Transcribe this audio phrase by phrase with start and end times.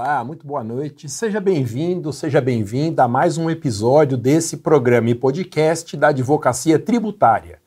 [0.00, 1.08] Olá, muito boa noite.
[1.08, 7.58] Seja bem-vindo, seja bem-vinda a mais um episódio desse programa e podcast da Advocacia Tributária.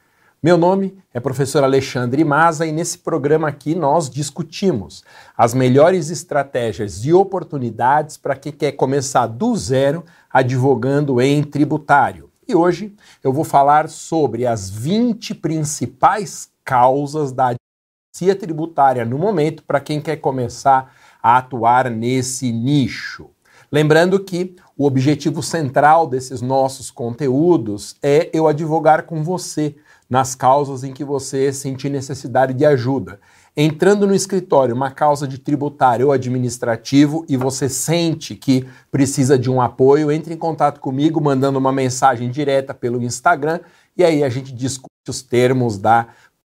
[0.42, 5.04] Meu nome é professor Alexandre Maza e nesse programa aqui nós discutimos
[5.38, 12.32] as melhores estratégias e oportunidades para quem quer começar do zero advogando em tributário.
[12.48, 19.64] E hoje eu vou falar sobre as 20 principais causas da advocacia tributária no momento
[19.64, 23.30] para quem quer começar a atuar nesse nicho.
[23.72, 29.76] Lembrando que o objetivo central desses nossos conteúdos é eu advogar com você
[30.10, 33.20] nas causas em que você sentir necessidade de ajuda.
[33.56, 39.50] Entrando no escritório, uma causa de tributário ou administrativo e você sente que precisa de
[39.50, 43.60] um apoio, entre em contato comigo mandando uma mensagem direta pelo Instagram
[43.96, 46.08] e aí a gente discute os termos da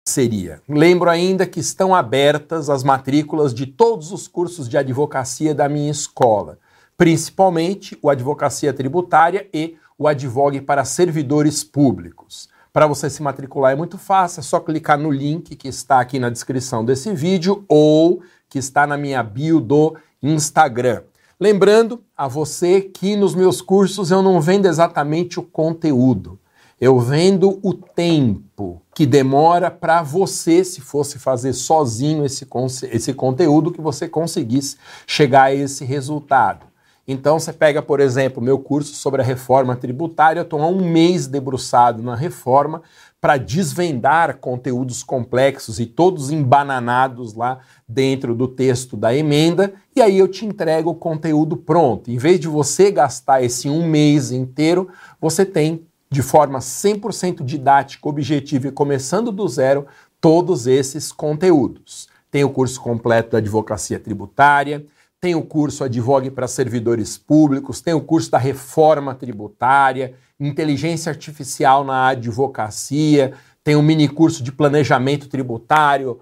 [0.05, 0.61] seria.
[0.69, 5.91] Lembro ainda que estão abertas as matrículas de todos os cursos de advocacia da minha
[5.91, 6.59] escola,
[6.97, 12.49] principalmente o Advocacia Tributária e o Advogue para Servidores Públicos.
[12.73, 16.19] Para você se matricular é muito fácil, é só clicar no link que está aqui
[16.19, 21.03] na descrição desse vídeo ou que está na minha bio do Instagram.
[21.39, 26.39] Lembrando a você que nos meus cursos eu não vendo exatamente o conteúdo.
[26.85, 32.45] Eu vendo o tempo que demora para você, se fosse fazer sozinho esse,
[32.91, 36.67] esse conteúdo, que você conseguisse chegar a esse resultado.
[37.07, 40.85] Então, você pega, por exemplo, meu curso sobre a reforma tributária, eu estou há um
[40.85, 42.83] mês debruçado na reforma
[43.21, 50.19] para desvendar conteúdos complexos e todos embananados lá dentro do texto da emenda, e aí
[50.19, 52.11] eu te entrego o conteúdo pronto.
[52.11, 54.89] Em vez de você gastar esse um mês inteiro,
[55.21, 59.87] você tem de forma 100% didática, objetiva e começando do zero
[60.21, 62.07] todos esses conteúdos.
[62.31, 64.85] Tem o curso completo da advocacia tributária,
[65.19, 71.83] tem o curso Advogue para Servidores Públicos, tem o curso da Reforma Tributária, Inteligência Artificial
[71.83, 73.33] na Advocacia,
[73.65, 76.21] tem um mini curso de Planejamento Tributário,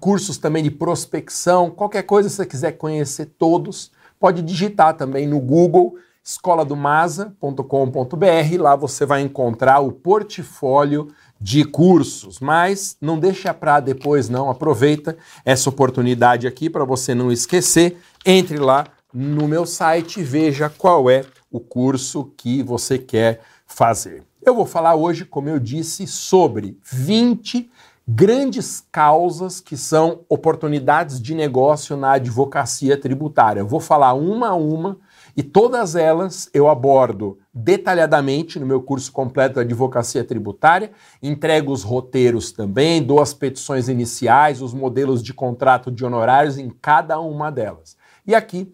[0.00, 3.90] cursos também de prospecção, qualquer coisa que você quiser conhecer todos,
[4.20, 8.58] pode digitar também no Google escoladomasa.com.br.
[8.58, 11.08] Lá você vai encontrar o portfólio
[11.38, 17.30] de cursos, mas não deixa para depois não, aproveita essa oportunidade aqui para você não
[17.30, 17.98] esquecer.
[18.24, 24.22] Entre lá no meu site e veja qual é o curso que você quer fazer.
[24.42, 27.70] Eu vou falar hoje, como eu disse, sobre 20
[28.06, 33.60] grandes causas que são oportunidades de negócio na advocacia tributária.
[33.60, 34.98] Eu vou falar uma a uma
[35.36, 41.82] e todas elas eu abordo detalhadamente no meu curso completo de advocacia tributária, entrego os
[41.82, 47.50] roteiros também, dou as petições iniciais, os modelos de contrato de honorários em cada uma
[47.50, 47.96] delas.
[48.26, 48.72] E aqui,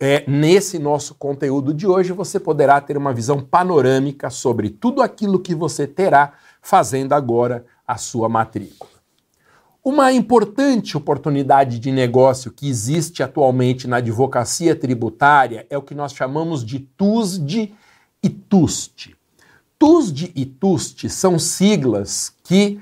[0.00, 5.38] é, nesse nosso conteúdo de hoje, você poderá ter uma visão panorâmica sobre tudo aquilo
[5.38, 6.32] que você terá
[6.62, 8.89] fazendo agora a sua matrícula.
[9.82, 16.12] Uma importante oportunidade de negócio que existe atualmente na advocacia tributária é o que nós
[16.12, 17.72] chamamos de TUSD
[18.22, 19.16] e TUST.
[19.78, 22.78] TUSD e TUST são siglas que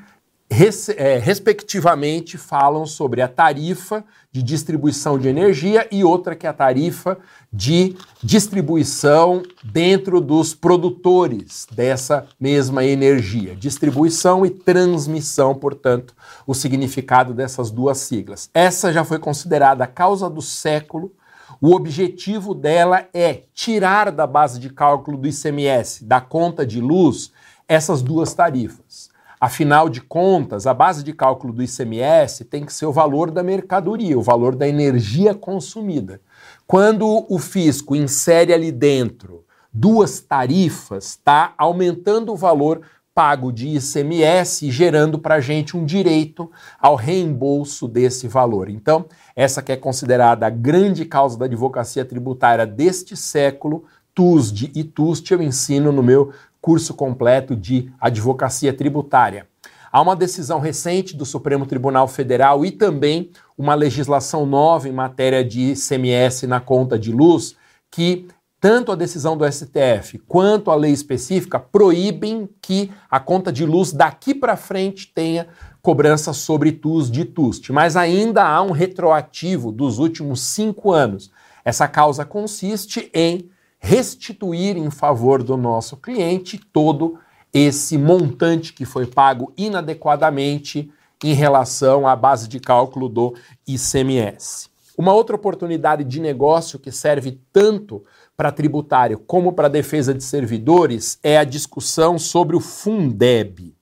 [0.51, 6.51] res, é, respectivamente, falam sobre a tarifa de distribuição de energia e outra que é
[6.51, 7.19] a tarifa
[7.53, 13.55] de distribuição dentro dos produtores dessa mesma energia.
[13.55, 16.15] Distribuição e transmissão, portanto,
[16.47, 18.51] o significado dessas duas siglas.
[18.55, 21.13] Essa já foi considerada a causa do século.
[21.61, 27.33] O objetivo dela é tirar da base de cálculo do ICMS, da conta de luz,
[27.67, 29.08] essas duas tarifas.
[29.41, 33.43] Afinal de contas, a base de cálculo do ICMS tem que ser o valor da
[33.43, 36.21] mercadoria, o valor da energia consumida.
[36.67, 42.81] Quando o fisco insere ali dentro duas tarifas, está aumentando o valor
[43.15, 46.51] pago de ICMS, gerando para a gente um direito
[46.81, 48.69] ao reembolso desse valor.
[48.69, 53.85] Então, essa que é considerada a grande causa da advocacia tributária deste século,
[54.15, 59.47] TUSD e TUST, eu ensino no meu curso completo de advocacia tributária.
[59.91, 65.45] Há uma decisão recente do Supremo Tribunal Federal e também uma legislação nova em matéria
[65.45, 67.57] de ICMS na conta de luz
[67.91, 68.29] que
[68.61, 73.93] tanto a decisão do STF quanto a lei específica proíbem que a conta de luz
[73.93, 75.47] daqui para frente tenha
[75.81, 77.73] cobrança sobre TUS de TUST.
[77.73, 81.31] Mas ainda há um retroativo dos últimos cinco anos.
[81.65, 83.49] Essa causa consiste em
[83.79, 87.19] restituir em favor do nosso cliente todo
[87.53, 90.91] esse montante que foi pago inadequadamente
[91.25, 93.35] em relação à base de cálculo do
[93.67, 94.69] ICMS.
[94.97, 98.05] Uma outra oportunidade de negócio que serve tanto
[98.37, 103.75] para tributário como para defesa de servidores é a discussão sobre o Fundeb.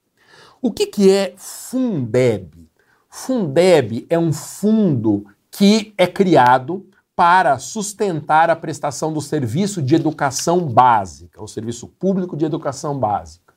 [0.61, 2.69] O que, que é Fundeb?
[3.09, 10.61] Fundeb é um fundo que é criado para sustentar a prestação do serviço de educação
[10.61, 13.55] básica, o serviço público de educação básica.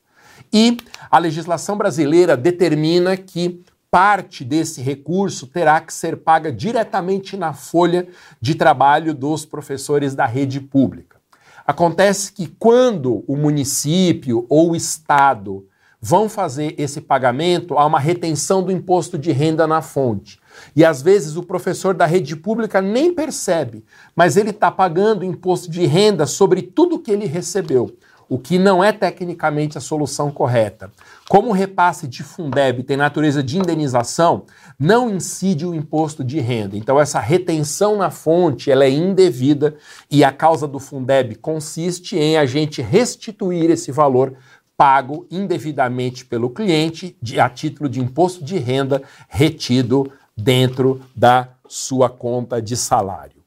[0.52, 0.78] E
[1.12, 3.62] a legislação brasileira determina que
[3.92, 8.08] parte desse recurso terá que ser paga diretamente na folha
[8.40, 11.20] de trabalho dos professores da rede pública.
[11.68, 15.68] Acontece que quando o município ou o estado
[16.02, 20.40] vão fazer esse pagamento, há uma retenção do imposto de renda na fonte.
[20.76, 23.84] E às vezes o professor da rede pública nem percebe,
[24.16, 27.96] mas ele está pagando imposto de renda sobre tudo que ele recebeu,
[28.30, 30.92] o que não é tecnicamente a solução correta.
[31.28, 34.46] Como o repasse de Fundeb tem natureza de indenização,
[34.78, 36.78] não incide o imposto de renda.
[36.78, 39.76] Então essa retenção na fonte ela é indevida
[40.10, 44.36] e a causa do Fundeb consiste em a gente restituir esse valor
[44.80, 52.10] pago indevidamente pelo cliente de, a título de imposto de renda retido dentro da sua
[52.10, 53.44] conta de salário.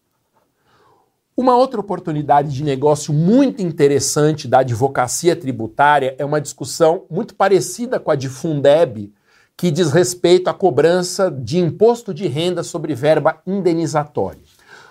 [1.35, 7.99] Uma outra oportunidade de negócio muito interessante da advocacia tributária é uma discussão muito parecida
[7.99, 9.11] com a de Fundeb,
[9.57, 14.43] que diz respeito à cobrança de imposto de renda sobre verba indenizatória.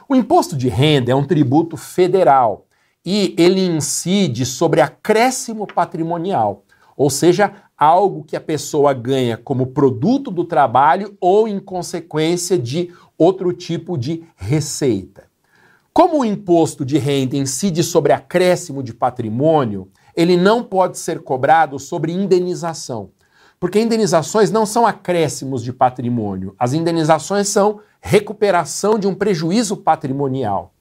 [0.09, 2.65] O imposto de renda é um tributo federal
[3.05, 6.63] e ele incide sobre acréscimo patrimonial,
[6.95, 12.93] ou seja, algo que a pessoa ganha como produto do trabalho ou em consequência de
[13.17, 15.23] outro tipo de receita.
[15.93, 21.79] Como o imposto de renda incide sobre acréscimo de patrimônio, ele não pode ser cobrado
[21.79, 23.09] sobre indenização,
[23.59, 30.73] porque indenizações não são acréscimos de patrimônio, as indenizações são recuperação de um prejuízo patrimonial.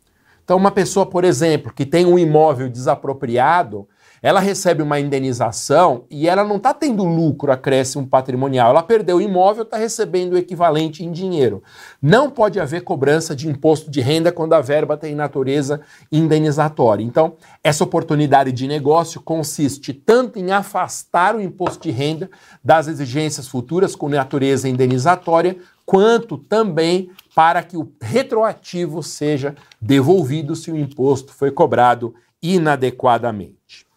[0.50, 3.86] Então, uma pessoa, por exemplo, que tem um imóvel desapropriado,
[4.20, 8.70] ela recebe uma indenização e ela não está tendo lucro, acréscimo patrimonial.
[8.70, 11.62] Ela perdeu o imóvel, está recebendo o equivalente em dinheiro.
[12.02, 17.04] Não pode haver cobrança de imposto de renda quando a verba tem natureza indenizatória.
[17.04, 22.28] Então, essa oportunidade de negócio consiste tanto em afastar o imposto de renda
[22.62, 25.56] das exigências futuras com natureza indenizatória,
[25.90, 33.88] quanto também para que o retroativo seja devolvido se o imposto foi cobrado inadequadamente.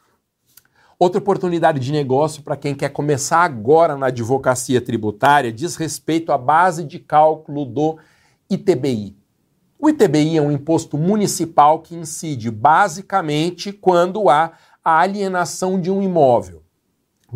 [0.98, 6.38] Outra oportunidade de negócio para quem quer começar agora na advocacia tributária diz respeito à
[6.38, 8.00] base de cálculo do
[8.50, 9.16] ITBI.
[9.78, 14.54] O ITBI é um imposto municipal que incide basicamente quando há
[14.84, 16.62] a alienação de um imóvel.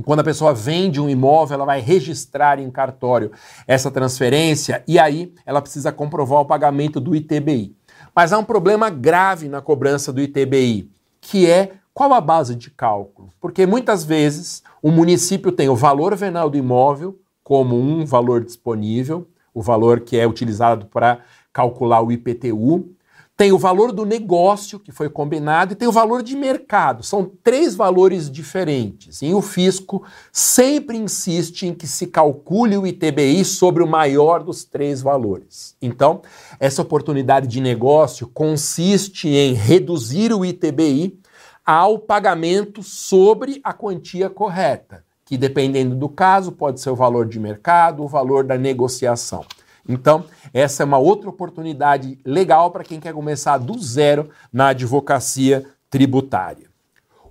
[0.06, 3.32] Quando a pessoa vende um imóvel, ela vai registrar em cartório
[3.68, 7.76] essa transferência e aí ela precisa comprovar o pagamento do ITBI.
[8.16, 10.90] Mas há um problema grave na cobrança do ITBI,
[11.22, 13.30] que é qual a base de cálculo?
[13.42, 19.28] Porque muitas vezes o município tem o valor venal do imóvel como um valor disponível,
[19.54, 21.22] o valor que é utilizado para
[21.52, 22.96] calcular o IPTU,
[23.38, 27.04] tem o valor do negócio que foi combinado e tem o valor de mercado.
[27.04, 29.22] São três valores diferentes.
[29.22, 34.66] E o fisco sempre insiste em que se calcule o ITBI sobre o maior dos
[34.66, 35.76] três valores.
[35.80, 36.24] Então,
[36.60, 41.20] essa oportunidade de negócio consiste em reduzir o ITBI
[41.64, 47.40] ao pagamento sobre a quantia correta, que dependendo do caso pode ser o valor de
[47.40, 49.46] mercado, o valor da negociação.
[49.88, 55.66] Então, essa é uma outra oportunidade legal para quem quer começar do zero na advocacia
[55.90, 56.68] tributária.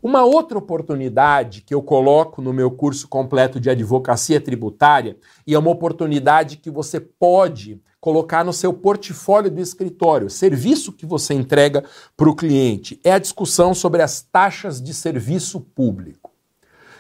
[0.03, 5.59] Uma outra oportunidade que eu coloco no meu curso completo de advocacia tributária, e é
[5.59, 11.83] uma oportunidade que você pode colocar no seu portfólio do escritório, serviço que você entrega
[12.17, 16.31] para o cliente, é a discussão sobre as taxas de serviço público.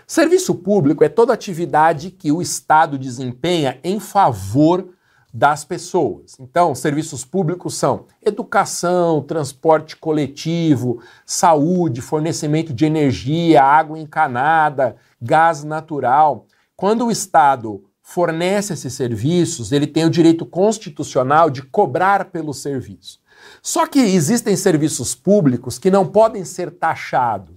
[0.04, 4.95] Serviço público é toda atividade que o Estado desempenha em favor
[5.36, 6.34] das pessoas.
[6.40, 16.46] Então, serviços públicos são educação, transporte coletivo, saúde, fornecimento de energia, água encanada, gás natural.
[16.74, 23.20] Quando o Estado fornece esses serviços, ele tem o direito constitucional de cobrar pelo serviço.
[23.60, 27.55] Só que existem serviços públicos que não podem ser taxados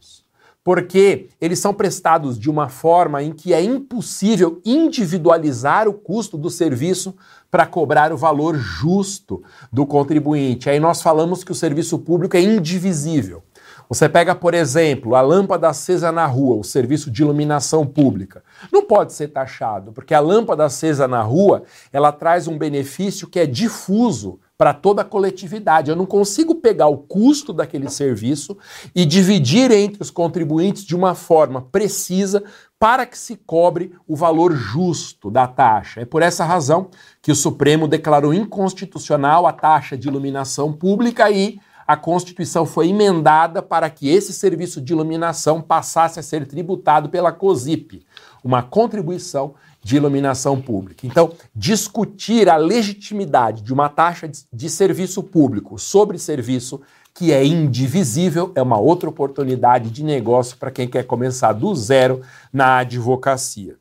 [0.70, 6.48] porque eles são prestados de uma forma em que é impossível individualizar o custo do
[6.48, 7.16] serviço
[7.50, 9.42] para cobrar o valor justo
[9.74, 10.70] do contribuinte.
[10.70, 13.42] Aí nós falamos que o serviço público é indivisível.
[13.90, 18.44] Você pega, por exemplo, a lâmpada acesa na rua, o serviço de iluminação pública.
[18.72, 23.40] Não pode ser taxado, porque a lâmpada acesa na rua, ela traz um benefício que
[23.40, 25.90] é difuso para toda a coletividade.
[25.90, 28.58] Eu não consigo pegar o custo daquele serviço
[28.94, 32.44] e dividir entre os contribuintes de uma forma precisa
[32.78, 36.02] para que se cobre o valor justo da taxa.
[36.02, 36.90] É por essa razão
[37.22, 43.62] que o Supremo declarou inconstitucional a taxa de iluminação pública e a Constituição foi emendada
[43.62, 48.06] para que esse serviço de iluminação passasse a ser tributado pela COSIP,
[48.44, 51.08] uma contribuição de iluminação pública.
[51.08, 56.82] Então, discutir a legitimidade de uma taxa de serviço público sobre serviço
[57.14, 62.22] que é indivisível é uma outra oportunidade de negócio para quem quer começar do zero
[62.52, 63.78] na advocacia.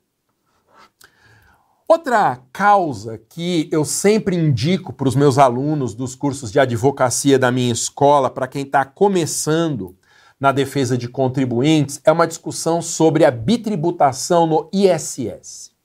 [1.87, 7.51] Outra causa que eu sempre indico para os meus alunos dos cursos de advocacia da
[7.51, 9.97] minha escola, para quem está começando
[10.39, 15.78] na defesa de contribuintes, é uma discussão sobre a bitributação no ISS.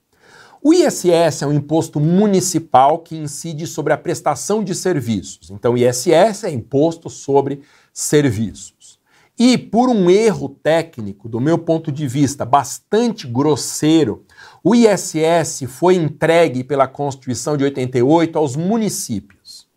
[0.66, 5.52] O ISS é um imposto municipal que incide sobre a prestação de serviços.
[5.52, 7.60] Então, ISS é imposto sobre
[7.92, 8.98] serviços.
[9.38, 14.24] E por um erro técnico, do meu ponto de vista, bastante grosseiro,
[14.64, 19.68] o ISS foi entregue pela Constituição de 88 aos municípios.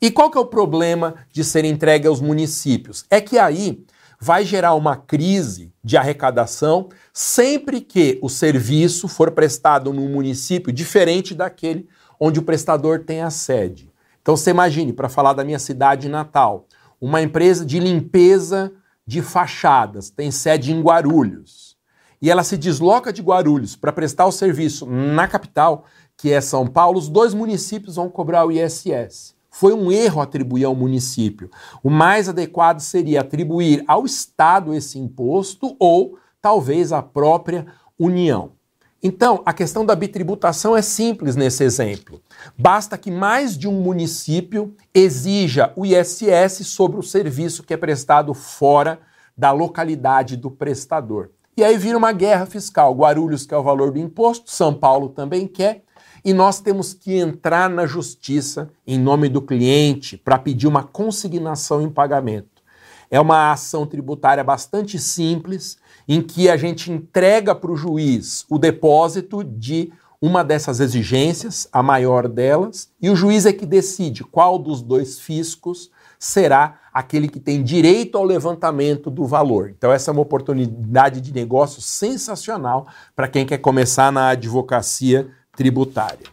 [0.00, 3.04] E qual que é o problema de ser entregue aos municípios?
[3.10, 3.84] É que aí
[4.22, 11.34] vai gerar uma crise de arrecadação sempre que o serviço for prestado num município diferente
[11.34, 11.88] daquele
[12.20, 13.92] onde o prestador tem a sede.
[14.20, 16.68] Então você imagine, para falar da minha cidade natal,
[17.00, 18.72] uma empresa de limpeza
[19.04, 21.76] de fachadas tem sede em Guarulhos.
[22.20, 25.84] E ela se desloca de Guarulhos para prestar o serviço na capital,
[26.16, 29.34] que é São Paulo, os dois municípios vão cobrar o ISS.
[29.54, 31.50] Foi um erro atribuir ao município.
[31.84, 37.66] O mais adequado seria atribuir ao Estado esse imposto ou talvez à própria
[37.98, 38.52] União.
[39.02, 42.22] Então, a questão da bitributação é simples nesse exemplo.
[42.56, 48.32] Basta que mais de um município exija o ISS sobre o serviço que é prestado
[48.32, 49.00] fora
[49.36, 51.30] da localidade do prestador.
[51.54, 52.94] E aí vira uma guerra fiscal.
[52.94, 55.82] Guarulhos quer o valor do imposto, São Paulo também quer,
[56.24, 61.82] e nós temos que entrar na justiça em nome do cliente para pedir uma consignação
[61.82, 62.62] em pagamento.
[63.10, 65.76] É uma ação tributária bastante simples,
[66.08, 71.82] em que a gente entrega para o juiz o depósito de uma dessas exigências, a
[71.82, 77.40] maior delas, e o juiz é que decide qual dos dois fiscos será aquele que
[77.40, 79.70] tem direito ao levantamento do valor.
[79.76, 82.86] Então, essa é uma oportunidade de negócio sensacional
[83.16, 86.26] para quem quer começar na advocacia tributária.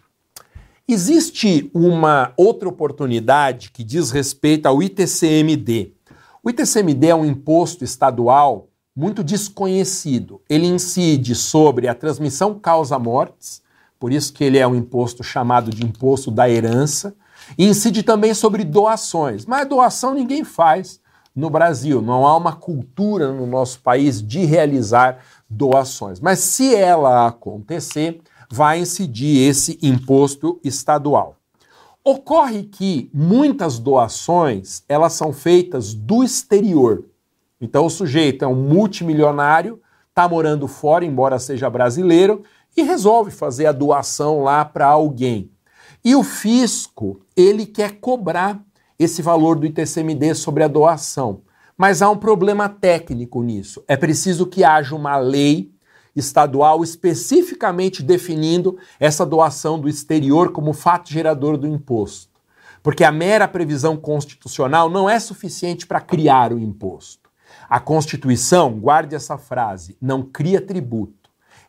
[0.87, 5.93] Existe uma outra oportunidade que diz respeito ao ITCMD.
[6.43, 10.41] O ITCMD é um imposto estadual muito desconhecido.
[10.49, 13.61] Ele incide sobre a transmissão causa-mortes,
[13.99, 17.13] por isso que ele é um imposto chamado de imposto da herança,
[17.57, 19.45] e incide também sobre doações.
[19.45, 20.99] Mas doação ninguém faz
[21.35, 26.19] no Brasil, não há uma cultura no nosso país de realizar doações.
[26.19, 31.35] Mas se ela acontecer, vai incidir esse imposto estadual.
[32.03, 37.05] Ocorre que muitas doações, elas são feitas do exterior.
[37.61, 39.79] Então o sujeito é um multimilionário,
[40.09, 42.43] está morando fora, embora seja brasileiro,
[42.75, 45.51] e resolve fazer a doação lá para alguém.
[46.03, 48.59] E o fisco, ele quer cobrar
[48.97, 51.41] esse valor do ITCMD sobre a doação.
[51.77, 53.83] Mas há um problema técnico nisso.
[53.87, 55.71] É preciso que haja uma lei
[56.15, 62.29] estadual especificamente definindo essa doação do exterior como fato gerador do imposto.
[62.81, 67.29] Porque a mera previsão constitucional não é suficiente para criar o imposto.
[67.69, 71.19] A Constituição, guarde essa frase, não cria tributo,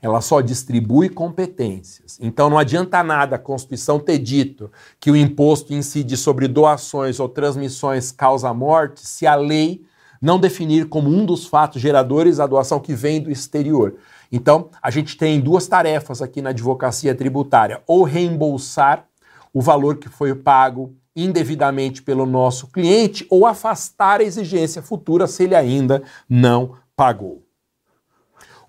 [0.02, 2.18] ela só distribui competências.
[2.20, 7.28] Então não adianta nada a Constituição ter dito que o imposto incide sobre doações ou
[7.28, 9.84] transmissões causa morte se a lei
[10.20, 13.96] não definir como um dos fatos geradores a doação que vem do exterior.
[14.30, 19.06] Então, a gente tem duas tarefas aqui na advocacia tributária: ou reembolsar
[19.52, 25.42] o valor que foi pago indevidamente pelo nosso cliente, ou afastar a exigência futura se
[25.42, 27.44] ele ainda não pagou.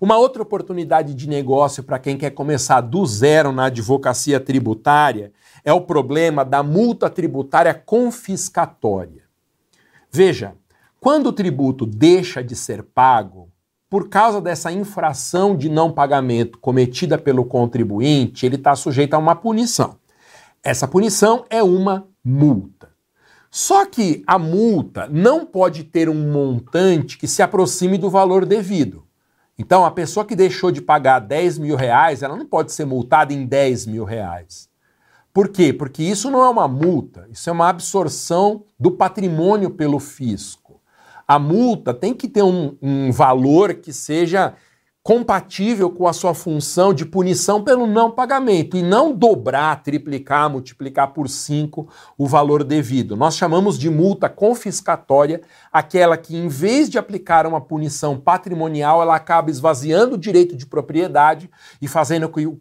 [0.00, 5.32] Uma outra oportunidade de negócio para quem quer começar do zero na advocacia tributária
[5.64, 9.22] é o problema da multa tributária confiscatória.
[10.10, 10.56] Veja,
[10.98, 13.51] quando o tributo deixa de ser pago,
[13.92, 19.36] por causa dessa infração de não pagamento cometida pelo contribuinte, ele está sujeito a uma
[19.36, 19.98] punição.
[20.64, 22.88] Essa punição é uma multa.
[23.50, 29.04] Só que a multa não pode ter um montante que se aproxime do valor devido.
[29.58, 33.34] Então, a pessoa que deixou de pagar 10 mil reais, ela não pode ser multada
[33.34, 34.70] em 10 mil reais.
[35.34, 35.70] Por quê?
[35.70, 40.61] Porque isso não é uma multa, isso é uma absorção do patrimônio pelo fisco.
[41.32, 44.52] A multa tem que ter um, um valor que seja
[45.02, 51.14] compatível com a sua função de punição pelo não pagamento e não dobrar, triplicar, multiplicar
[51.14, 53.16] por 5 o valor devido.
[53.16, 55.40] Nós chamamos de multa confiscatória
[55.72, 60.66] aquela que, em vez de aplicar uma punição patrimonial, ela acaba esvaziando o direito de
[60.66, 61.48] propriedade
[61.80, 62.60] e fazendo com que o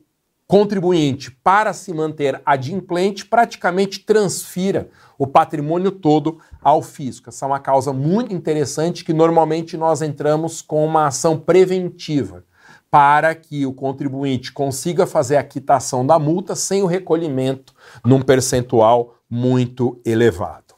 [0.51, 7.29] contribuinte, para se manter adimplente, praticamente transfira o patrimônio todo ao fisco.
[7.29, 12.43] Essa é uma causa muito interessante que normalmente nós entramos com uma ação preventiva
[12.89, 17.73] para que o contribuinte consiga fazer a quitação da multa sem o recolhimento
[18.05, 20.75] num percentual muito elevado.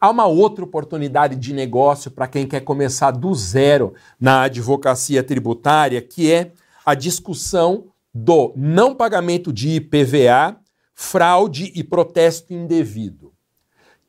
[0.00, 6.00] Há uma outra oportunidade de negócio para quem quer começar do zero na advocacia tributária,
[6.02, 6.52] que é
[6.84, 10.56] a discussão do não pagamento de IPVA,
[10.94, 13.31] fraude e protesto indevido.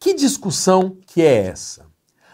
[0.04, 1.86] Que discussão que é essa?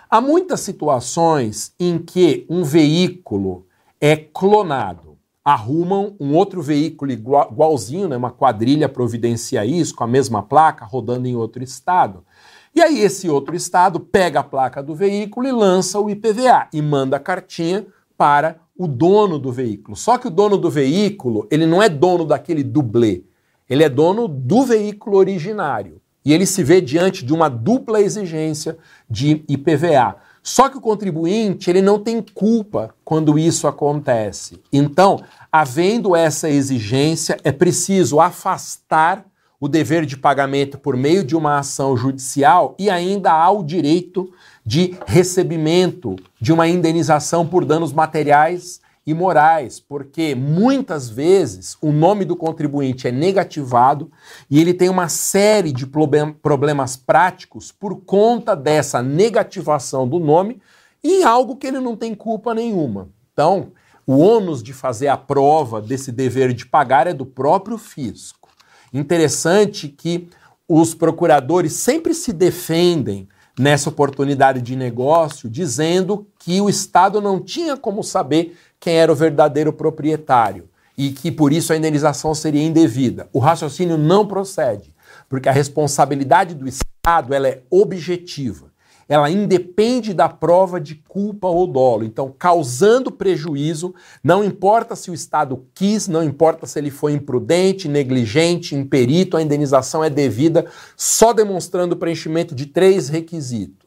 [0.10, 3.68] Há muitas situações em que um veículo
[4.02, 5.20] é clonado.
[5.46, 11.28] Arrumam um outro veículo igualzinho, né, uma quadrilha providencia isso, com a mesma placa, rodando
[11.28, 12.26] em outro estado.
[12.74, 16.82] E aí esse outro estado pega a placa do veículo e lança o IPVA e
[16.82, 17.86] manda a cartinha
[18.18, 19.96] para o dono do veículo.
[19.96, 23.26] Só que o dono do veículo, ele não é dono daquele dublê,
[23.70, 26.02] ele é dono do veículo originário.
[26.24, 28.78] E ele se vê diante de uma dupla exigência
[29.10, 30.16] de IPVA.
[30.42, 34.62] Só que o contribuinte, ele não tem culpa quando isso acontece.
[34.72, 35.22] Então,
[35.52, 39.26] havendo essa exigência, é preciso afastar
[39.60, 44.32] o dever de pagamento por meio de uma ação judicial e ainda há o direito
[44.66, 48.80] de recebimento de uma indenização por danos materiais
[49.10, 54.12] e morais, porque muitas vezes o nome do contribuinte é negativado
[54.48, 60.62] e ele tem uma série de problemas práticos por conta dessa negativação do nome
[61.04, 63.10] em algo que ele não tem culpa nenhuma.
[63.34, 63.72] Então,
[64.06, 68.50] o ônus de fazer a prova desse dever de pagar é do próprio fisco.
[68.94, 70.30] Interessante que
[70.68, 73.28] os procuradores sempre se defendem
[73.60, 79.16] nessa oportunidade de negócio, dizendo que o Estado não tinha como saber quem era o
[79.16, 83.28] verdadeiro proprietário e que por isso a indenização seria indevida.
[83.34, 84.94] O raciocínio não procede,
[85.28, 88.70] porque a responsabilidade do Estado ela é objetiva
[89.10, 92.04] ela independe da prova de culpa ou dolo.
[92.04, 97.88] Então, causando prejuízo, não importa se o Estado quis, não importa se ele foi imprudente,
[97.88, 103.79] negligente, imperito, a indenização é devida só demonstrando o preenchimento de três requisitos.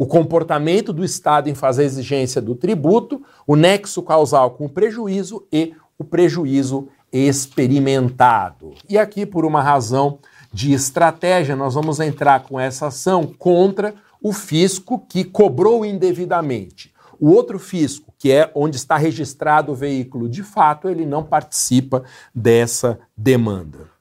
[0.00, 4.68] O comportamento do Estado em fazer a exigência do tributo, o nexo causal com o
[4.70, 8.72] prejuízo e o prejuízo experimentado.
[8.88, 10.18] E aqui, por uma razão
[10.50, 16.94] de estratégia, nós vamos entrar com essa ação contra o fisco que cobrou indevidamente.
[17.20, 22.04] O outro fisco, que é onde está registrado o veículo, de fato, ele não participa
[22.34, 23.99] dessa demanda.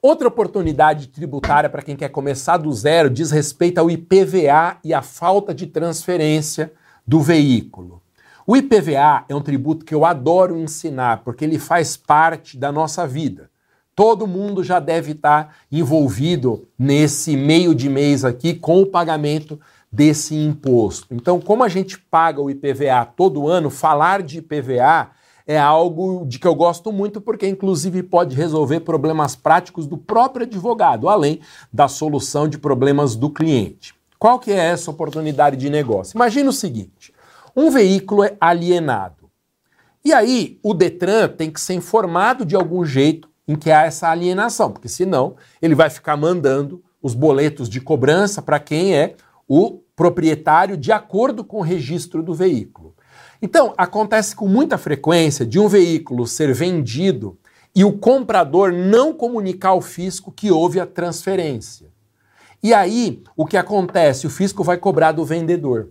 [0.00, 5.02] Outra oportunidade tributária para quem quer começar do zero diz respeito ao IPVA e à
[5.02, 6.72] falta de transferência
[7.04, 8.00] do veículo.
[8.46, 13.08] O IPVA é um tributo que eu adoro ensinar porque ele faz parte da nossa
[13.08, 13.50] vida.
[13.92, 19.58] Todo mundo já deve estar envolvido nesse meio de mês aqui com o pagamento
[19.90, 21.08] desse imposto.
[21.10, 25.10] Então, como a gente paga o IPVA todo ano, falar de IPVA
[25.48, 30.44] é algo de que eu gosto muito porque inclusive pode resolver problemas práticos do próprio
[30.44, 31.40] advogado, além
[31.72, 33.94] da solução de problemas do cliente.
[34.18, 36.16] Qual que é essa oportunidade de negócio?
[36.16, 37.14] Imagina o seguinte:
[37.56, 39.30] um veículo é alienado.
[40.04, 44.10] E aí o Detran tem que ser informado de algum jeito em que há essa
[44.10, 49.14] alienação, porque senão ele vai ficar mandando os boletos de cobrança para quem é
[49.48, 52.94] o proprietário de acordo com o registro do veículo.
[53.40, 57.38] Então, acontece com muita frequência de um veículo ser vendido
[57.74, 61.86] e o comprador não comunicar ao fisco que houve a transferência.
[62.60, 64.26] E aí, o que acontece?
[64.26, 65.90] O fisco vai cobrar do vendedor,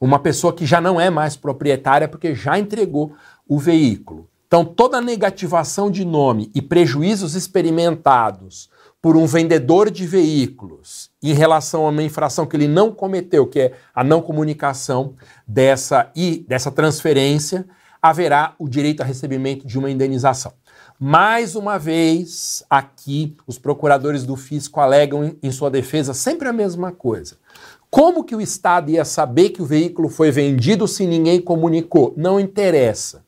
[0.00, 3.14] uma pessoa que já não é mais proprietária porque já entregou
[3.46, 4.28] o veículo.
[4.46, 8.70] Então, toda negativação de nome e prejuízos experimentados
[9.02, 13.60] por um vendedor de veículos em relação a uma infração que ele não cometeu, que
[13.60, 15.14] é a não comunicação
[15.46, 17.66] dessa e dessa transferência,
[18.00, 20.52] haverá o direito a recebimento de uma indenização.
[20.98, 26.90] Mais uma vez, aqui os procuradores do fisco alegam em sua defesa sempre a mesma
[26.90, 27.36] coisa.
[27.90, 32.14] Como que o Estado ia saber que o veículo foi vendido se ninguém comunicou?
[32.16, 33.24] Não interessa.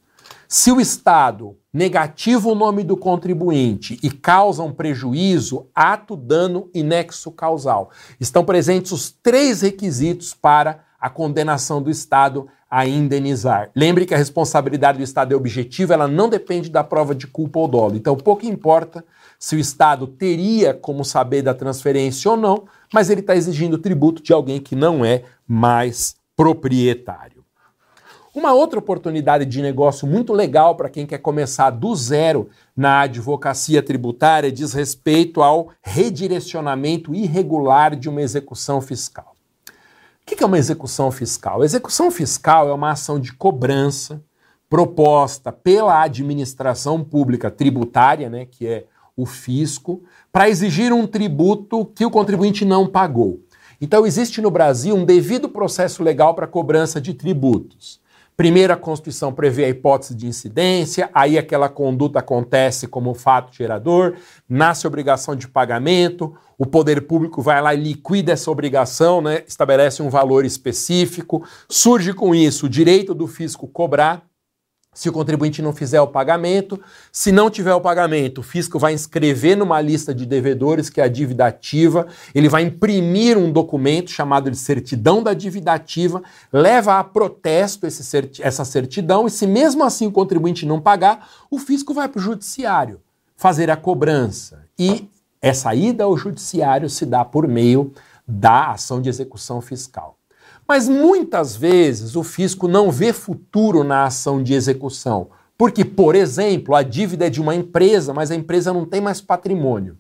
[0.47, 6.83] Se o Estado negativa o nome do contribuinte e causa um prejuízo, ato, dano e
[6.83, 7.91] nexo causal.
[8.19, 13.71] Estão presentes os três requisitos para a condenação do Estado a indenizar.
[13.75, 17.59] Lembre que a responsabilidade do Estado é objetiva, ela não depende da prova de culpa
[17.61, 17.97] ou dolo.
[17.97, 19.05] Então, pouco importa
[19.39, 24.23] se o Estado teria como saber da transferência ou não, mas ele está exigindo tributo
[24.23, 27.38] de alguém que não é mais proprietário.
[28.39, 33.83] Uma outra oportunidade de negócio muito legal para quem quer começar do zero na advocacia
[33.83, 39.35] tributária diz respeito ao redirecionamento irregular de uma execução fiscal.
[39.67, 39.73] O
[40.25, 41.65] que é uma execução fiscal?
[41.65, 44.23] Execução fiscal é uma ação de cobrança
[44.71, 48.85] proposta pela administração pública tributária, né, que é
[49.17, 53.41] o fisco, para exigir um tributo que o contribuinte não pagou.
[53.81, 58.01] Então, existe no Brasil um devido processo legal para cobrança de tributos.
[58.39, 64.15] Primeiro, a Constituição prevê a hipótese de incidência, aí aquela conduta acontece como fato gerador,
[64.49, 70.05] nasce obrigação de pagamento, o poder público vai lá e liquida essa obrigação, né, estabelece
[70.05, 74.23] um valor específico, surge com isso o direito do fisco cobrar,
[74.99, 76.81] se o contribuinte não fizer o pagamento.
[77.13, 81.05] Se não tiver o pagamento, o fisco vai inscrever numa lista de devedores, que é
[81.05, 86.21] a dívida ativa, ele vai imprimir um documento chamado de certidão da dívida ativa,
[86.53, 88.03] leva a protesto esse
[88.43, 92.23] essa certidão, e se mesmo assim o contribuinte não pagar, o fisco vai para o
[92.23, 93.01] judiciário
[93.37, 94.65] fazer a cobrança.
[94.77, 95.09] E
[95.41, 97.93] essa ida ao judiciário se dá por meio
[98.27, 100.19] da ação de execução fiscal.
[100.71, 106.75] Mas muitas vezes o fisco não vê futuro na ação de execução, porque, por exemplo,
[106.75, 109.97] a dívida é de uma empresa, mas a empresa não tem mais patrimônio.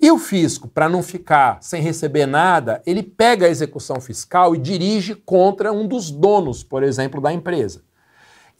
[0.00, 4.58] E o fisco, para não ficar sem receber nada, ele pega a execução fiscal e
[4.58, 7.82] dirige contra um dos donos, por exemplo, da empresa.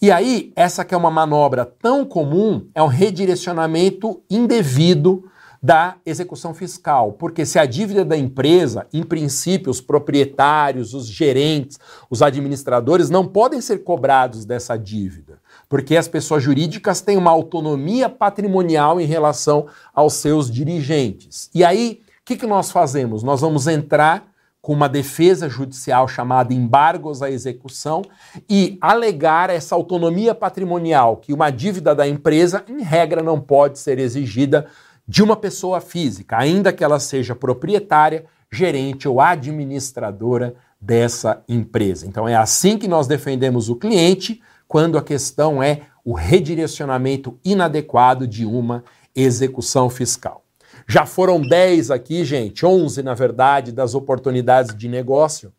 [0.03, 5.31] E aí, essa que é uma manobra tão comum, é um redirecionamento indevido
[5.65, 7.13] da execução fiscal.
[7.13, 11.79] Porque se a dívida da empresa, em princípio, os proprietários, os gerentes,
[12.11, 15.39] os administradores não podem ser cobrados dessa dívida.
[15.67, 21.49] Porque as pessoas jurídicas têm uma autonomia patrimonial em relação aos seus dirigentes.
[21.55, 23.23] E aí, o que, que nós fazemos?
[23.23, 24.29] Nós vamos entrar
[24.61, 28.03] com uma defesa judicial chamada embargos à execução
[28.51, 33.99] e alegar essa autonomia patrimonial que uma dívida da empresa, em regra, não pode ser
[33.99, 34.67] exigida
[35.07, 42.07] de uma pessoa física, ainda que ela seja proprietária, gerente ou administradora dessa empresa.
[42.07, 48.27] Então é assim que nós defendemos o cliente quando a questão é o redirecionamento inadequado
[48.27, 50.45] de uma execução fiscal.
[50.87, 55.53] Já foram 10 aqui, gente, 11 na verdade, das oportunidades de negócio.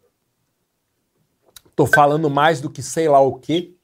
[1.70, 3.76] Estou falando mais do que sei lá o que.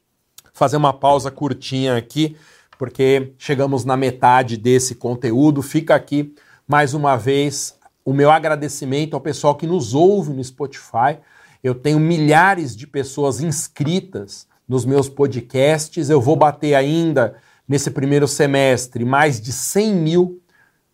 [0.52, 2.36] Fazer uma pausa curtinha aqui
[2.82, 5.62] porque chegamos na metade desse conteúdo.
[5.62, 6.34] Fica aqui
[6.66, 11.18] mais uma vez o meu agradecimento ao pessoal que nos ouve no Spotify.
[11.62, 16.10] Eu tenho milhares de pessoas inscritas nos meus podcasts.
[16.10, 17.36] Eu vou bater ainda
[17.68, 20.42] nesse primeiro semestre mais de 100 mil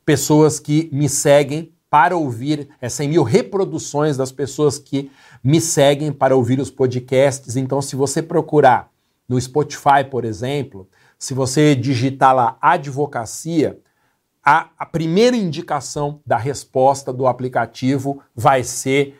[0.04, 5.10] pessoas que me seguem para ouvir, é 100 mil reproduções das pessoas que
[5.42, 7.56] me seguem para ouvir os podcasts.
[7.56, 8.90] Então, se você procurar
[9.26, 10.86] no Spotify, por exemplo,
[11.18, 13.78] se você digitar lá advocacia,
[14.44, 19.18] a, a primeira indicação da resposta do aplicativo vai ser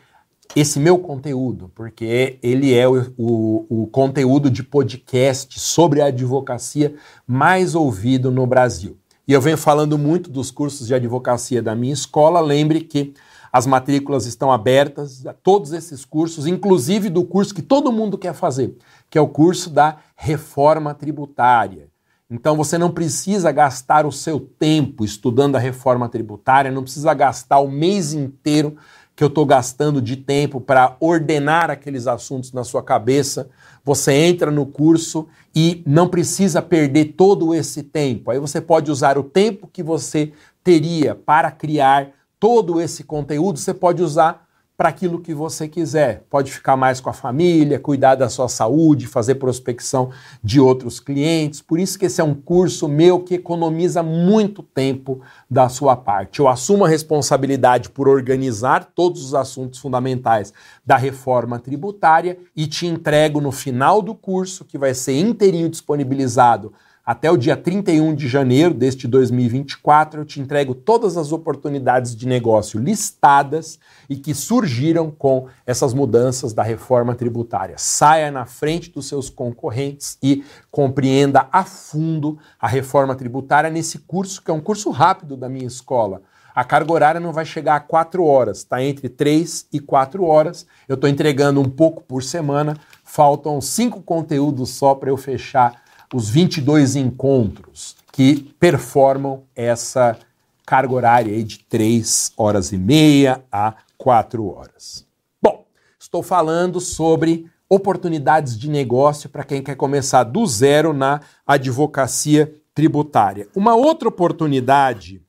[0.55, 6.95] esse meu conteúdo, porque ele é o, o, o, conteúdo de podcast sobre a advocacia
[7.27, 8.97] mais ouvido no Brasil.
[9.27, 12.39] E eu venho falando muito dos cursos de advocacia da minha escola.
[12.39, 13.13] Lembre que
[13.53, 18.33] as matrículas estão abertas a todos esses cursos, inclusive do curso que todo mundo quer
[18.33, 18.75] fazer,
[19.09, 21.89] que é o curso da reforma tributária.
[22.29, 27.59] Então você não precisa gastar o seu tempo estudando a reforma tributária, não precisa gastar
[27.59, 28.77] o mês inteiro
[29.15, 33.49] que eu estou gastando de tempo para ordenar aqueles assuntos na sua cabeça.
[33.83, 38.31] Você entra no curso e não precisa perder todo esse tempo.
[38.31, 40.31] Aí você pode usar o tempo que você
[40.63, 44.47] teria para criar todo esse conteúdo, você pode usar
[44.79, 46.23] para aquilo que você quiser.
[46.29, 50.09] Pode ficar mais com a família, cuidar da sua saúde, fazer prospecção
[50.41, 51.61] de outros clientes.
[51.61, 56.39] Por isso que esse é um curso meu que economiza muito tempo da sua parte.
[56.39, 60.53] Eu assumo a responsabilidade por organizar todos os assuntos fundamentais
[60.85, 66.71] da reforma tributária e te entrego no final do curso, que vai ser inteirinho disponibilizado
[67.09, 72.27] até o dia 31 de janeiro deste 2024, eu te entrego todas as oportunidades de
[72.27, 77.73] negócio listadas e que surgiram com essas mudanças da reforma tributária.
[77.79, 84.43] Saia na frente dos seus concorrentes e compreenda a fundo a reforma tributária nesse curso,
[84.43, 86.21] que é um curso rápido da minha escola.
[86.53, 90.63] A carga horária não vai chegar a quatro horas, está entre três e quatro horas.
[90.87, 96.29] Eu estou entregando um pouco por semana, faltam cinco conteúdos só para eu fechar os
[96.29, 100.17] 22 encontros que performam essa
[100.65, 105.05] carga horária de 3 horas e meia a 4 horas.
[105.41, 105.65] Bom,
[105.99, 113.47] estou falando sobre oportunidades de negócio para quem quer começar do zero na advocacia tributária.
[113.55, 115.21] Uma outra oportunidade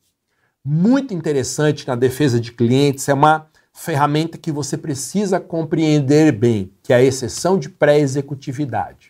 [0.64, 6.92] muito interessante na defesa de clientes é uma ferramenta que você precisa compreender bem, que
[6.92, 9.09] é a exceção de pré-executividade.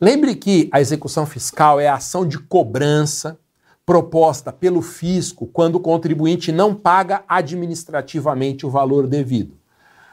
[0.00, 3.36] Lembre que a execução fiscal é a ação de cobrança
[3.84, 9.56] proposta pelo fisco quando o contribuinte não paga administrativamente o valor devido.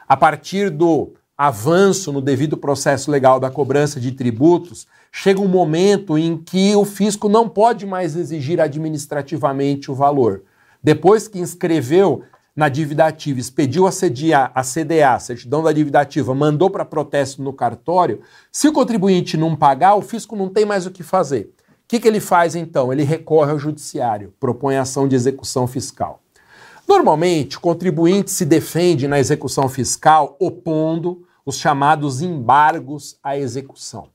[0.08, 6.18] A partir do avanço no devido processo legal da cobrança de tributos, chega um momento
[6.18, 10.42] em que o fisco não pode mais exigir administrativamente o valor.
[10.82, 12.24] Depois que inscreveu
[12.56, 17.42] na dívida ativa, expediu a CDA, a CDA, certidão da dívida ativa, mandou para protesto
[17.42, 21.52] no cartório, se o contribuinte não pagar, o fisco não tem mais o que fazer.
[21.84, 22.90] O que, que ele faz então?
[22.90, 26.22] Ele recorre ao judiciário, propõe ação de execução fiscal.
[26.88, 34.08] Normalmente, o contribuinte se defende na execução fiscal opondo os chamados embargos à execução.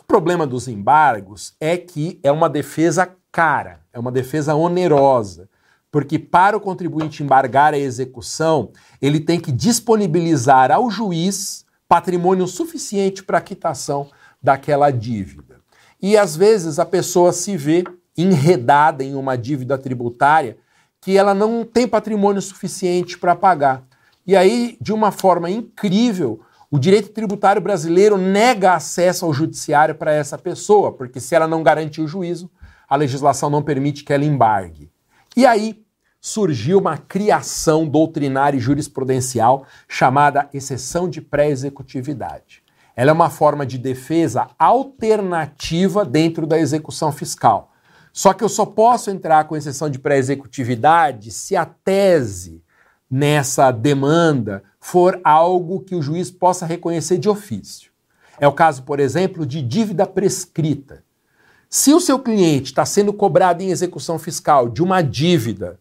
[0.00, 5.48] O problema dos embargos é que é uma defesa cara, é uma defesa onerosa
[5.94, 13.22] porque para o contribuinte embargar a execução, ele tem que disponibilizar ao juiz patrimônio suficiente
[13.22, 14.10] para a quitação
[14.42, 15.60] daquela dívida.
[16.02, 17.84] E às vezes a pessoa se vê
[18.18, 20.56] enredada em uma dívida tributária
[21.00, 23.84] que ela não tem patrimônio suficiente para pagar.
[24.26, 26.40] E aí, de uma forma incrível,
[26.72, 31.62] o direito tributário brasileiro nega acesso ao judiciário para essa pessoa, porque se ela não
[31.62, 32.50] garantir o juízo,
[32.88, 34.90] a legislação não permite que ela embargue.
[35.36, 35.83] E aí,
[36.24, 42.62] surgiu uma criação doutrinária e jurisprudencial chamada exceção de pré-executividade.
[42.96, 47.74] Ela é uma forma de defesa alternativa dentro da execução fiscal.
[48.10, 52.62] Só que eu só posso entrar com exceção de pré-executividade se a tese
[53.10, 57.90] nessa demanda for algo que o juiz possa reconhecer de ofício.
[58.40, 61.04] É o caso, por exemplo, de dívida prescrita.
[61.68, 65.78] Se o seu cliente está sendo cobrado em execução fiscal de uma dívida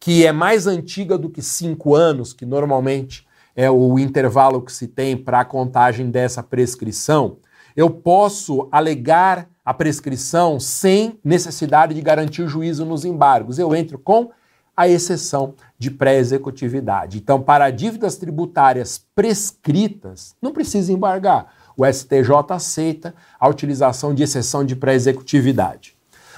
[0.00, 4.86] que é mais antiga do que cinco anos, que normalmente é o intervalo que se
[4.86, 7.38] tem para a contagem dessa prescrição,
[7.74, 13.58] eu posso alegar a prescrição sem necessidade de garantir o juízo nos embargos.
[13.58, 14.30] Eu entro com
[14.76, 17.18] a exceção de pré-executividade.
[17.18, 21.52] Então, para dívidas tributárias prescritas, não precisa embargar.
[21.76, 25.96] O STJ aceita a utilização de exceção de pré-executividade.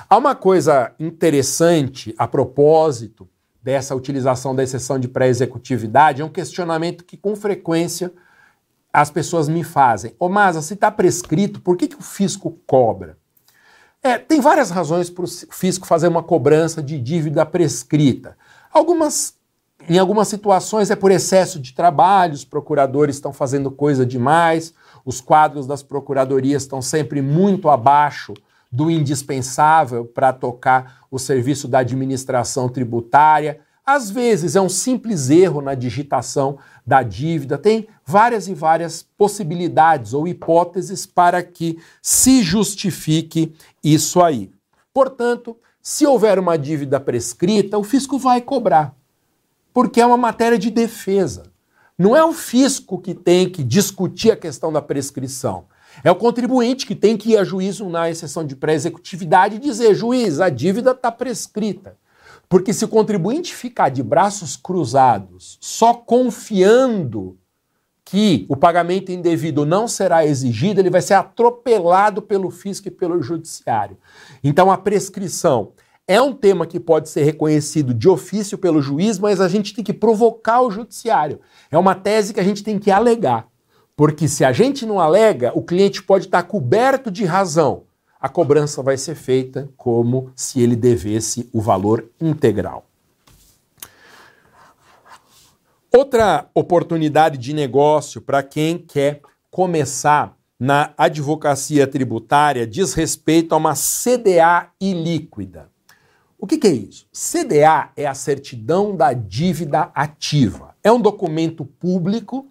[0.08, 3.28] Há uma coisa interessante a propósito
[3.62, 8.12] dessa utilização da exceção de pré-executividade é um questionamento que com frequência
[8.92, 10.14] as pessoas me fazem.
[10.18, 13.16] Ô Masa, se está prescrito, por que, que o fisco cobra?
[14.02, 18.36] É, tem várias razões para o fisco fazer uma cobrança de dívida prescrita.
[18.72, 19.34] Algumas,
[19.88, 24.72] em algumas situações é por excesso de trabalho, os procuradores estão fazendo coisa demais,
[25.04, 28.34] os quadros das procuradorias estão sempre muito abaixo
[28.70, 33.60] do indispensável para tocar o serviço da administração tributária.
[33.84, 37.56] Às vezes é um simples erro na digitação da dívida.
[37.56, 44.50] Tem várias e várias possibilidades ou hipóteses para que se justifique isso aí.
[44.92, 48.94] Portanto, se houver uma dívida prescrita, o fisco vai cobrar,
[49.72, 51.44] porque é uma matéria de defesa.
[51.96, 55.64] Não é o fisco que tem que discutir a questão da prescrição.
[56.02, 59.94] É o contribuinte que tem que ir a juízo na exceção de pré-executividade e dizer:
[59.94, 61.96] juiz, a dívida está prescrita.
[62.48, 67.36] Porque se o contribuinte ficar de braços cruzados, só confiando
[68.04, 73.20] que o pagamento indevido não será exigido, ele vai ser atropelado pelo fisco e pelo
[73.22, 73.98] judiciário.
[74.42, 75.72] Então a prescrição
[76.06, 79.84] é um tema que pode ser reconhecido de ofício pelo juiz, mas a gente tem
[79.84, 81.38] que provocar o judiciário.
[81.70, 83.46] É uma tese que a gente tem que alegar.
[83.98, 87.82] Porque se a gente não alega, o cliente pode estar coberto de razão.
[88.20, 92.86] A cobrança vai ser feita como se ele devesse o valor integral.
[95.92, 103.74] Outra oportunidade de negócio para quem quer começar na advocacia tributária diz respeito a uma
[103.74, 105.72] CDA ilíquida.
[106.38, 107.08] O que, que, é isso?
[107.12, 110.76] CDA é a certidão da dívida ativa.
[110.84, 112.46] É um documento público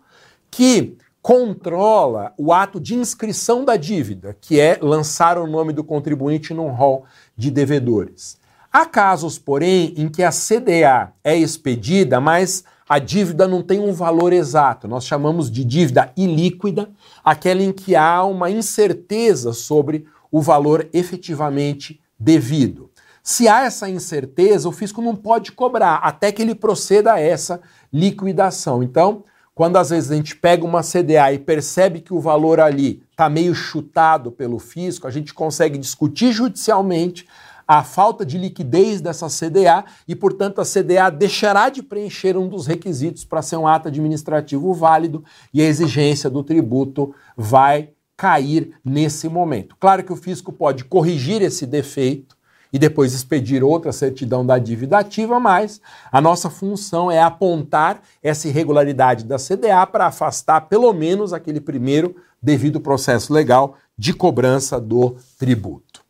[0.51, 0.97] que
[1.27, 6.69] controla o ato de inscrição da dívida, que é lançar o nome do contribuinte num
[6.69, 7.03] rol
[7.35, 8.37] de devedores.
[8.71, 13.91] Há casos, porém, em que a CDA é expedida, mas a dívida não tem um
[13.91, 14.87] valor exato.
[14.87, 16.89] Nós chamamos de dívida ilíquida,
[17.25, 22.89] aquela em que há uma incerteza sobre o valor efetivamente devido.
[23.21, 27.59] Se há essa incerteza, o fisco não pode cobrar até que ele proceda a essa
[27.91, 28.81] liquidação.
[28.81, 29.25] Então,
[29.57, 33.27] quando às vezes a gente pega uma CDA e percebe que o valor ali está
[33.27, 37.27] meio chutado pelo fisco, a gente consegue discutir judicialmente
[37.67, 42.67] a falta de liquidez dessa CDA e, portanto, a CDA deixará de preencher um dos
[42.67, 49.27] requisitos para ser um ato administrativo válido e a exigência do tributo vai cair nesse
[49.27, 49.75] momento.
[49.79, 52.36] Claro que o fisco pode corrigir esse defeito
[52.71, 55.79] e depois expedir outra certidão da dívida ativa, mas
[56.11, 62.15] a nossa função é apontar essa irregularidade da CDA para afastar pelo menos aquele primeiro
[62.41, 66.05] devido processo legal de cobrança do tributo.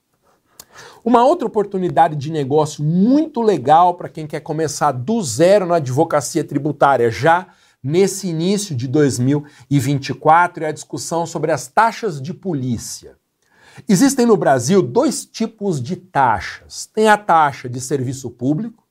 [1.03, 6.43] Uma outra oportunidade de negócio muito legal para quem quer começar do zero na advocacia
[6.43, 7.47] tributária já
[7.81, 13.15] nesse início de 2024 é a discussão sobre as taxas de polícia.
[13.87, 16.85] Existem no Brasil dois tipos de taxas.
[16.85, 18.87] Tem a taxa de serviço público,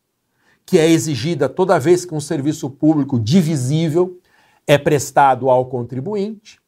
[0.65, 4.21] que é exigida toda vez que um serviço público divisível
[4.67, 6.61] é prestado ao contribuinte.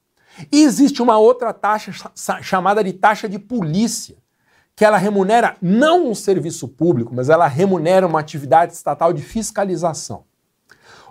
[0.52, 1.92] E existe uma outra taxa
[2.40, 4.16] chamada de taxa de polícia,
[4.76, 10.24] que ela remunera não um serviço público, mas ela remunera uma atividade estatal de fiscalização.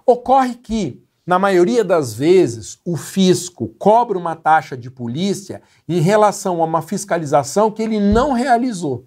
[0.06, 6.62] Ocorre que, na maioria das vezes, o fisco cobra uma taxa de polícia em relação
[6.62, 9.06] a uma fiscalização que ele não realizou.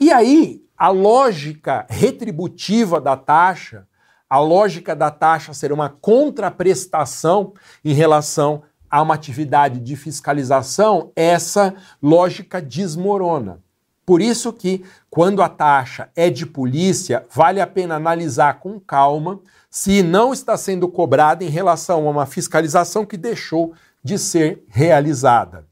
[0.00, 3.86] E aí, a lógica retributiva da taxa,
[4.30, 7.52] a lógica da taxa ser uma contraprestação
[7.84, 13.62] em relação a uma atividade de fiscalização, essa lógica desmorona.
[14.08, 19.38] Por isso que, quando a taxa é de polícia, vale a pena analisar com calma
[19.68, 25.66] se não está sendo cobrada em relação a uma fiscalização que deixou de ser realizada.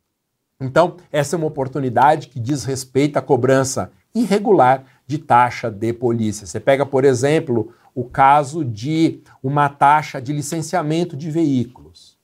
[0.61, 6.47] Então, essa é uma oportunidade que diz respeito à cobrança irregular de taxa de polícia.
[6.47, 12.19] Você pega, por exemplo, o caso de uma taxa de licenciamento de veículos.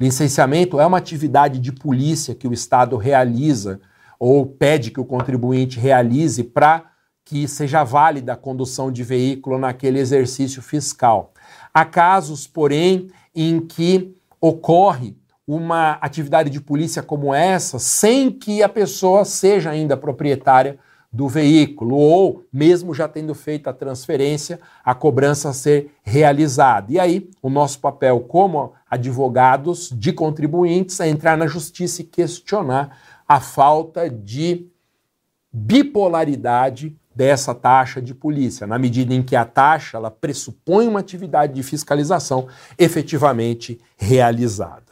[0.00, 3.82] Licenciamento é uma atividade de polícia que o Estado realiza
[4.18, 6.84] ou pede que o contribuinte realize para
[7.24, 11.32] que seja válida a condução de veículo naquele exercício fiscal.
[11.72, 15.14] Há casos, porém, em que ocorre
[15.46, 20.78] uma atividade de polícia como essa sem que a pessoa seja ainda proprietária
[21.10, 26.92] do veículo, ou mesmo já tendo feito a transferência, a cobrança ser realizada.
[26.92, 32.96] E aí, o nosso papel como advogados de contribuintes é entrar na justiça e questionar
[33.28, 34.66] a falta de
[35.52, 41.52] bipolaridade dessa taxa de polícia, na medida em que a taxa ela pressupõe uma atividade
[41.52, 44.88] de fiscalização efetivamente realizada.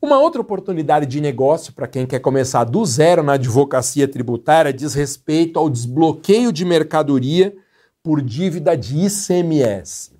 [0.00, 4.94] Uma outra oportunidade de negócio para quem quer começar do zero na advocacia tributária diz
[4.94, 7.54] respeito ao desbloqueio de mercadoria
[8.02, 10.12] por dívida de ICMS.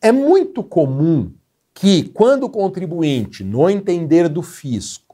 [0.00, 1.32] É muito comum
[1.72, 5.07] que, quando o contribuinte, no entender do fisco,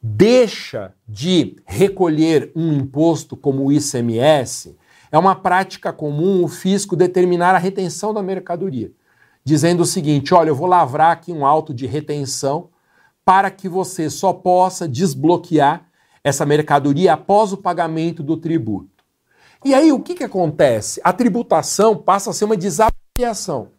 [0.00, 4.76] deixa de recolher um imposto como o ICMS,
[5.10, 8.92] é uma prática comum o fisco determinar a retenção da mercadoria,
[9.44, 12.68] dizendo o seguinte: olha, eu vou lavrar aqui um auto de retenção
[13.24, 15.86] para que você só possa desbloquear
[16.22, 19.04] essa mercadoria após o pagamento do tributo.
[19.64, 21.00] E aí o que, que acontece?
[21.02, 23.70] A tributação passa a ser uma desapropriação.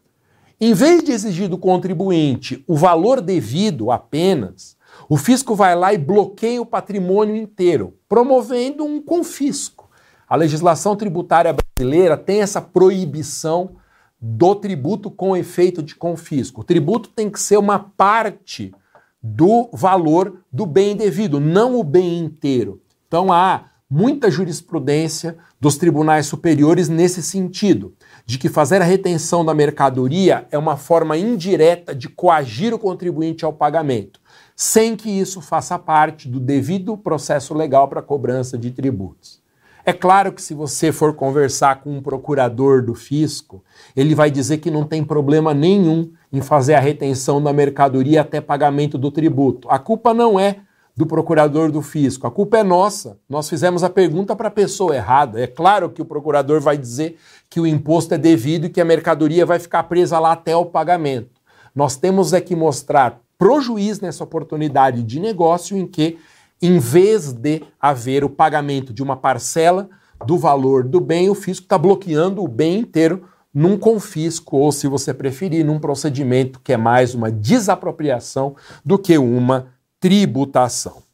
[0.60, 4.75] Em vez de exigir do contribuinte o valor devido apenas,
[5.07, 9.89] o fisco vai lá e bloqueia o patrimônio inteiro, promovendo um confisco.
[10.27, 13.77] A legislação tributária brasileira tem essa proibição
[14.21, 16.62] do tributo com efeito de confisco.
[16.62, 18.73] O tributo tem que ser uma parte
[19.21, 22.81] do valor do bem devido, não o bem inteiro.
[23.08, 27.93] Então há muita jurisprudência dos tribunais superiores nesse sentido,
[28.25, 33.43] de que fazer a retenção da mercadoria é uma forma indireta de coagir o contribuinte
[33.43, 34.21] ao pagamento,
[34.62, 39.41] sem que isso faça parte do devido processo legal para cobrança de tributos.
[39.85, 43.63] É claro que se você for conversar com um procurador do fisco,
[43.95, 48.41] ele vai dizer que não tem problema nenhum em fazer a retenção da mercadoria até
[48.41, 49.69] pagamento do tributo.
[49.71, 50.57] A culpa não é
[50.93, 53.17] do procurador do fisco, a culpa é nossa.
[53.29, 55.39] Nós fizemos a pergunta para a pessoa errada.
[55.39, 57.17] É claro que o procurador vai dizer
[57.49, 60.65] que o imposto é devido e que a mercadoria vai ficar presa lá até o
[60.65, 61.39] pagamento.
[61.73, 66.19] Nós temos é que mostrar pro juiz nessa oportunidade de negócio em que
[66.62, 69.90] em vez de haver o pagamento de uma parcela
[70.25, 73.23] do valor do bem, o fisco está bloqueando o bem inteiro
[73.54, 79.17] num confisco, ou se você preferir, num procedimento que é mais uma desapropriação do que
[79.17, 79.67] uma
[80.00, 81.08] tributação.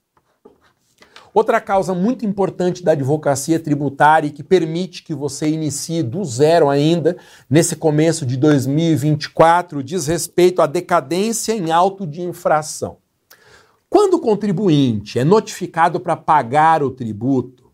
[1.35, 6.69] Outra causa muito importante da advocacia tributária e que permite que você inicie do zero
[6.69, 7.17] ainda
[7.49, 12.99] nesse começo de 2024 diz respeito à decadência em auto de infração.
[13.89, 17.69] Quando o contribuinte é notificado para pagar o tributo,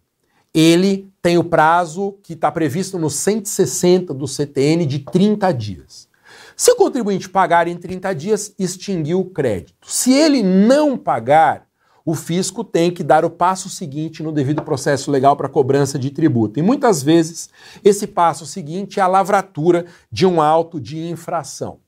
[0.52, 6.10] ele tem o prazo que está previsto no 160 do CTN de 30 dias.
[6.58, 9.76] Se o contribuinte pagar em 30 dias, extinguiu o crédito.
[9.84, 11.70] Se ele não pagar,
[12.06, 16.10] o fisco tem que dar o passo seguinte no devido processo legal para cobrança de
[16.10, 16.60] tributo.
[16.60, 17.50] E muitas vezes
[17.84, 21.80] esse passo seguinte é a lavratura de um auto de infração.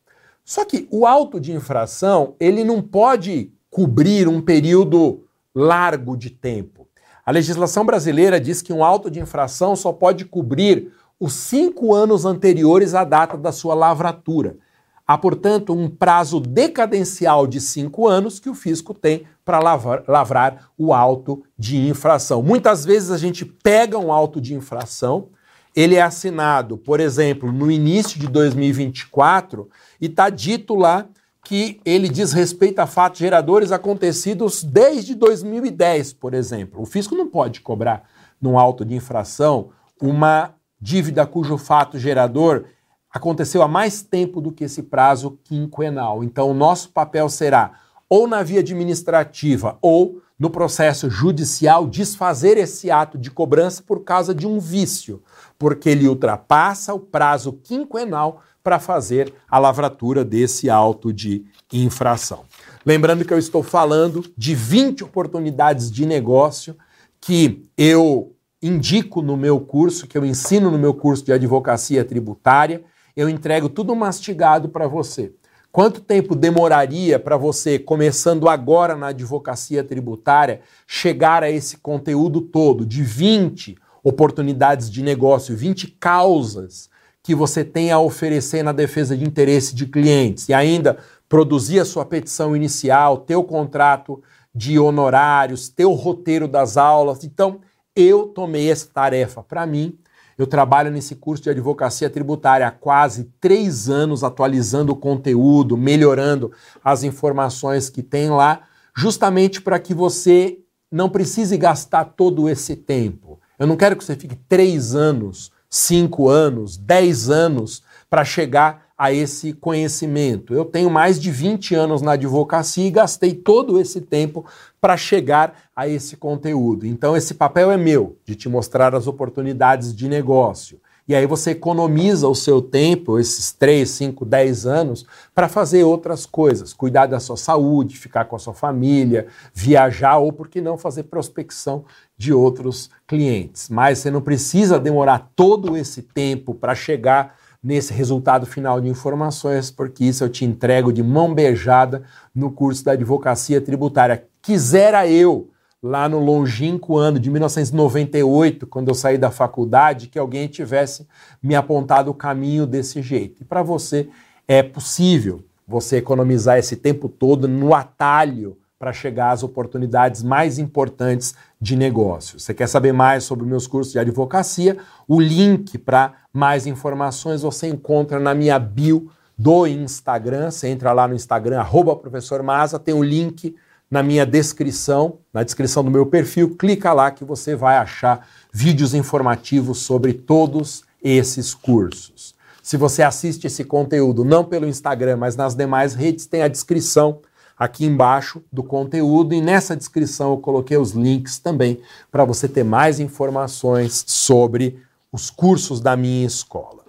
[0.45, 5.23] Só que o auto de infração, ele não pode cobrir um período
[5.55, 6.87] largo de tempo.
[7.25, 12.25] A legislação brasileira diz que um auto de infração só pode cobrir os cinco anos
[12.25, 14.57] anteriores à data da sua lavratura.
[15.05, 20.69] Há, portanto, um prazo decadencial de cinco anos que o fisco tem para lavrar, lavrar
[20.77, 22.41] o auto de infração.
[22.41, 25.27] Muitas vezes a gente pega um auto de infração,
[25.75, 29.67] ele é assinado, por exemplo, no início de 2024
[29.99, 31.05] e está dito lá
[31.43, 36.81] que ele diz respeito a fatos geradores acontecidos desde 2010, por exemplo.
[36.81, 38.03] O fisco não pode cobrar
[38.41, 42.65] num auto de infração uma dívida cujo fato gerador
[43.13, 46.23] aconteceu há mais tempo do que esse prazo quinquenal.
[46.23, 47.73] Então, o nosso papel será
[48.09, 54.33] ou na via administrativa ou no processo judicial desfazer esse ato de cobrança por causa
[54.33, 55.21] de um vício,
[55.57, 62.45] porque ele ultrapassa o prazo quinquenal para fazer a lavratura desse auto de infração.
[62.85, 66.75] Lembrando que eu estou falando de 20 oportunidades de negócio
[67.21, 72.83] que eu indico no meu curso, que eu ensino no meu curso de advocacia tributária.
[73.15, 75.33] Eu entrego tudo mastigado para você.
[75.71, 82.85] Quanto tempo demoraria para você, começando agora na advocacia tributária, chegar a esse conteúdo todo
[82.85, 86.89] de 20 oportunidades de negócio, 20 causas
[87.23, 90.97] que você tem a oferecer na defesa de interesse de clientes e ainda
[91.29, 94.21] produzir a sua petição inicial, ter o contrato
[94.53, 97.23] de honorários, ter o roteiro das aulas.
[97.23, 97.61] Então,
[97.95, 99.97] eu tomei essa tarefa para mim.
[100.37, 106.51] Eu trabalho nesse curso de advocacia tributária há quase três anos, atualizando o conteúdo, melhorando
[106.83, 108.61] as informações que tem lá,
[108.95, 110.59] justamente para que você
[110.91, 113.39] não precise gastar todo esse tempo.
[113.57, 119.11] Eu não quero que você fique três anos cinco anos, dez anos para chegar a
[119.11, 120.53] esse conhecimento.
[120.53, 124.45] Eu tenho mais de 20 anos na advocacia e gastei todo esse tempo
[124.79, 126.85] para chegar a esse conteúdo.
[126.85, 130.79] Então, esse papel é meu, de te mostrar as oportunidades de negócio.
[131.05, 136.25] E aí você economiza o seu tempo, esses 3, 5, 10 anos, para fazer outras
[136.25, 140.77] coisas, cuidar da sua saúde, ficar com a sua família, viajar ou, por que não,
[140.77, 141.83] fazer prospecção
[142.17, 143.67] de outros clientes.
[143.67, 149.71] Mas você não precisa demorar todo esse tempo para chegar nesse resultado final de informações,
[149.71, 152.03] porque isso eu te entrego de mão beijada
[152.35, 154.25] no curso da advocacia tributária.
[154.41, 155.49] Quisera eu
[155.81, 161.07] lá no longínquo ano de 1998, quando eu saí da faculdade, que alguém tivesse
[161.41, 163.41] me apontado o caminho desse jeito.
[163.41, 164.09] E para você
[164.47, 171.33] é possível você economizar esse tempo todo no atalho para chegar às oportunidades mais importantes
[171.59, 172.37] de negócio.
[172.37, 174.77] Você quer saber mais sobre meus cursos de advocacia?
[175.07, 180.51] O link para mais informações você encontra na minha bio do Instagram.
[180.51, 183.55] Você entra lá no Instagram, arroba professor Maza, tem o um link
[183.89, 188.93] na minha descrição, na descrição do meu perfil, clica lá que você vai achar vídeos
[188.93, 192.35] informativos sobre todos esses cursos.
[192.61, 197.21] Se você assiste esse conteúdo não pelo Instagram, mas nas demais redes, tem a descrição
[197.57, 201.79] aqui embaixo do conteúdo e nessa descrição eu coloquei os links também
[202.11, 204.81] para você ter mais informações sobre
[205.11, 206.83] os cursos da minha escola.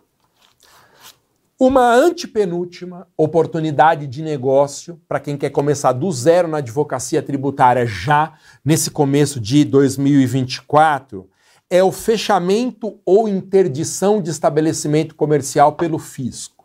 [1.59, 8.35] Uma antepenúltima oportunidade de negócio para quem quer começar do zero na advocacia tributária já
[8.65, 11.29] nesse começo de 2024
[11.71, 16.65] é o fechamento ou interdição de estabelecimento comercial pelo fisco.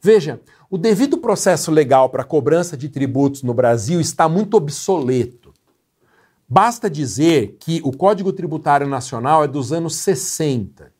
[0.00, 0.40] Veja,
[0.72, 5.52] o devido processo legal para cobrança de tributos no Brasil está muito obsoleto.
[6.48, 10.90] Basta dizer que o Código Tributário Nacional é dos anos 60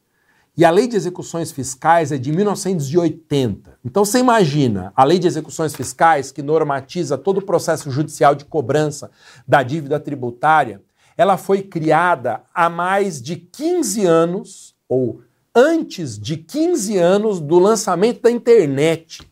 [0.54, 3.78] e a Lei de Execuções Fiscais é de 1980.
[3.82, 8.44] Então você imagina a Lei de Execuções Fiscais, que normatiza todo o processo judicial de
[8.44, 9.10] cobrança
[9.48, 10.82] da dívida tributária,
[11.16, 15.22] ela foi criada há mais de 15 anos, ou
[15.54, 19.31] antes de 15 anos do lançamento da internet.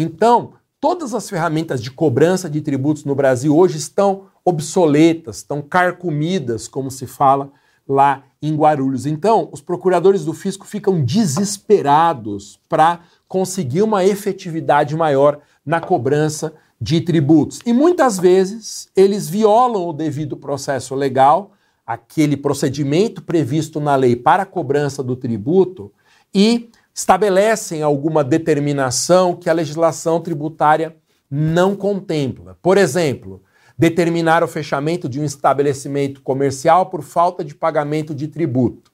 [0.00, 6.68] Então, todas as ferramentas de cobrança de tributos no Brasil hoje estão obsoletas, estão carcomidas,
[6.68, 7.50] como se fala
[7.86, 9.06] lá em Guarulhos.
[9.06, 17.00] Então, os procuradores do fisco ficam desesperados para conseguir uma efetividade maior na cobrança de
[17.00, 17.58] tributos.
[17.66, 24.44] E muitas vezes eles violam o devido processo legal, aquele procedimento previsto na lei para
[24.44, 25.92] a cobrança do tributo,
[26.32, 30.96] e estabelecem alguma determinação que a legislação tributária
[31.30, 32.58] não contempla.
[32.60, 33.40] Por exemplo,
[33.78, 38.90] determinar o fechamento de um estabelecimento comercial por falta de pagamento de tributo.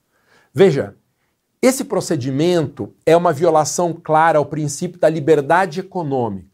[0.53, 0.95] Veja,
[1.63, 6.54] esse procedimento é uma violação clara ao princípio da liberdade econômica.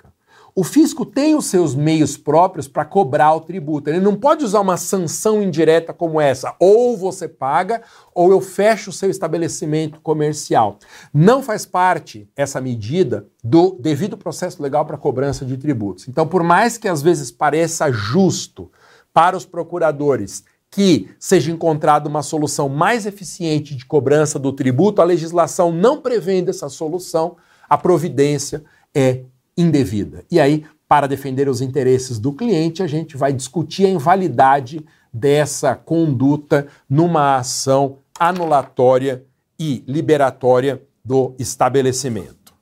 [0.54, 3.88] O fisco tem os seus meios próprios para cobrar o tributo.
[3.88, 6.54] Ele não pode usar uma sanção indireta como essa.
[6.58, 7.82] Ou você paga,
[8.14, 10.78] ou eu fecho o seu estabelecimento comercial.
[11.12, 16.08] Não faz parte essa medida do devido processo legal para cobrança de tributos.
[16.08, 18.70] Então, por mais que às vezes pareça justo
[19.12, 25.04] para os procuradores que seja encontrada uma solução mais eficiente de cobrança do tributo, a
[25.04, 27.36] legislação não prevendo essa solução,
[27.68, 28.62] a providência
[28.94, 29.24] é
[29.60, 30.24] indevida.
[30.30, 35.74] E aí, para defender os interesses do cliente, a gente vai discutir a invalidade dessa
[35.74, 39.24] conduta numa ação anulatória
[39.58, 42.54] e liberatória do estabelecimento.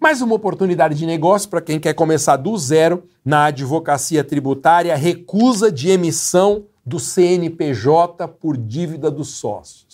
[0.00, 5.72] Mais uma oportunidade de negócio para quem quer começar do zero na advocacia tributária, recusa
[5.72, 9.87] de emissão do CNPJ por dívida dos sócios.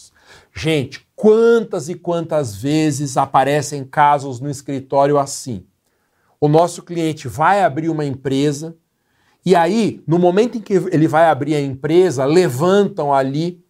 [0.57, 5.67] Gente, quantas e quantas vezes aparecem casos no escritório assim?
[6.41, 8.77] O nosso cliente vai abrir uma empresa
[9.47, 13.63] e aí, no momento em que ele vai abrir a empresa, levantam ali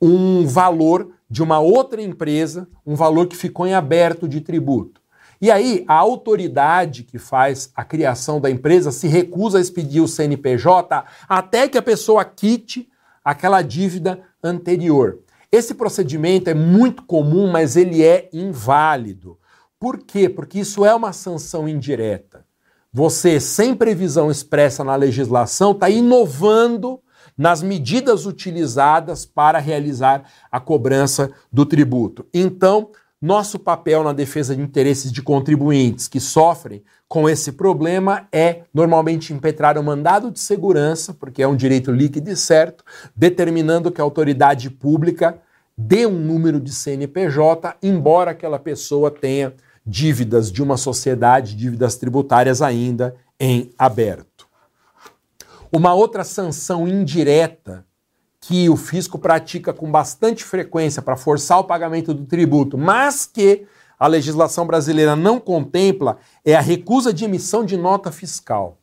[0.00, 4.98] um valor de uma outra empresa, um valor que ficou em aberto de tributo.
[5.38, 10.08] E aí, a autoridade que faz a criação da empresa se recusa a expedir o
[10.08, 12.88] CNPJ até que a pessoa quite
[13.22, 15.18] aquela dívida anterior.
[15.52, 19.38] Esse procedimento é muito comum, mas ele é inválido.
[19.78, 20.28] Por quê?
[20.28, 22.44] Porque isso é uma sanção indireta.
[22.92, 27.00] Você, sem previsão expressa na legislação, está inovando
[27.36, 32.26] nas medidas utilizadas para realizar a cobrança do tributo.
[32.34, 32.90] Então,
[33.20, 39.34] nosso papel na defesa de interesses de contribuintes que sofrem com esse problema é normalmente
[39.34, 42.82] impetrar o um mandado de segurança, porque é um direito líquido e certo,
[43.14, 45.38] determinando que a autoridade pública
[45.76, 49.52] dê um número de CNPJ, embora aquela pessoa tenha
[49.84, 54.48] dívidas de uma sociedade, dívidas tributárias ainda em aberto.
[55.72, 57.84] Uma outra sanção indireta
[58.40, 63.66] que o fisco pratica com bastante frequência para forçar o pagamento do tributo, mas que
[63.98, 68.78] a legislação brasileira não contempla, é a recusa de emissão de nota fiscal.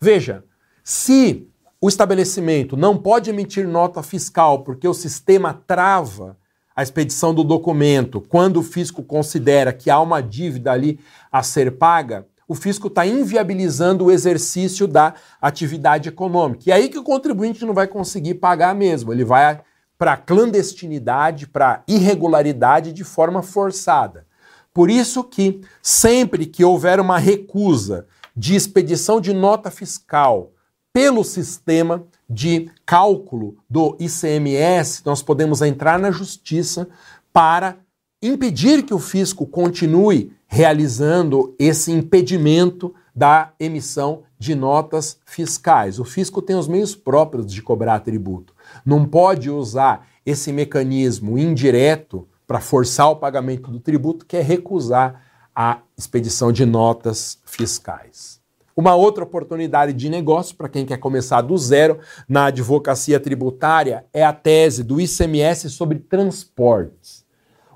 [0.00, 0.44] Veja,
[0.82, 1.48] se
[1.80, 6.36] o estabelecimento não pode emitir nota fiscal porque o sistema trava
[6.74, 10.98] a expedição do documento quando o fisco considera que há uma dívida ali
[11.30, 16.64] a ser paga, o fisco está inviabilizando o exercício da atividade econômica.
[16.66, 19.62] E aí que o contribuinte não vai conseguir pagar mesmo, ele vai
[19.96, 24.26] para clandestinidade, para irregularidade de forma forçada.
[24.74, 30.52] Por isso que sempre que houver uma recusa de expedição de nota fiscal
[30.92, 36.86] pelo sistema de cálculo do ICMS, nós podemos entrar na justiça
[37.32, 37.78] para
[38.22, 45.98] impedir que o fisco continue realizando esse impedimento da emissão de notas fiscais.
[45.98, 48.54] O fisco tem os meios próprios de cobrar tributo.
[48.84, 55.22] Não pode usar esse mecanismo indireto para forçar o pagamento do tributo, que é recusar
[55.56, 58.38] a expedição de notas fiscais.
[58.76, 61.98] Uma outra oportunidade de negócio para quem quer começar do zero
[62.28, 67.21] na advocacia tributária é a tese do ICMS sobre transportes.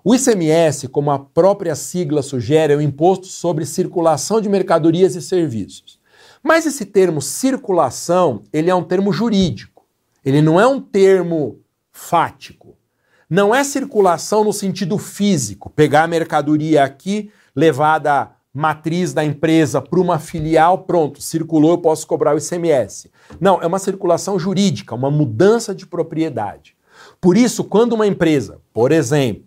[0.09, 5.21] O ICMS, como a própria sigla sugere, é o imposto sobre circulação de mercadorias e
[5.21, 5.99] serviços.
[6.41, 9.85] Mas esse termo circulação, ele é um termo jurídico.
[10.25, 11.59] Ele não é um termo
[11.91, 12.77] fático.
[13.29, 19.83] Não é circulação no sentido físico, pegar a mercadoria aqui, levar da matriz da empresa
[19.83, 23.11] para uma filial, pronto, circulou, eu posso cobrar o ICMS.
[23.41, 26.77] Não, é uma circulação jurídica, uma mudança de propriedade.
[27.21, 29.46] Por isso, quando uma empresa, por exemplo,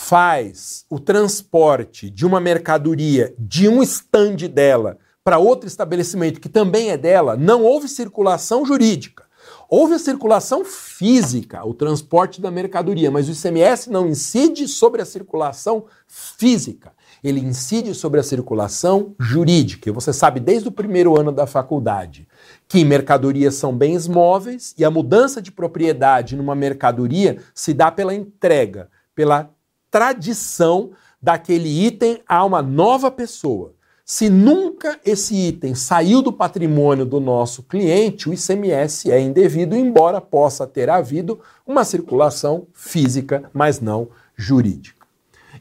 [0.00, 6.90] faz o transporte de uma mercadoria de um stand dela para outro estabelecimento que também
[6.90, 9.24] é dela, não houve circulação jurídica.
[9.68, 15.04] Houve a circulação física, o transporte da mercadoria, mas o ICMS não incide sobre a
[15.04, 16.92] circulação física.
[17.22, 19.90] Ele incide sobre a circulação jurídica.
[19.90, 22.26] E você sabe desde o primeiro ano da faculdade
[22.68, 28.14] que mercadorias são bens móveis e a mudança de propriedade numa mercadoria se dá pela
[28.14, 29.50] entrega, pela
[29.90, 33.74] tradição daquele item a uma nova pessoa.
[34.04, 40.18] Se nunca esse item saiu do patrimônio do nosso cliente, o ICMS é indevido, embora
[40.18, 45.06] possa ter havido uma circulação física, mas não jurídica.